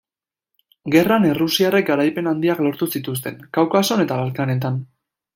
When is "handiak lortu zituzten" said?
2.31-3.37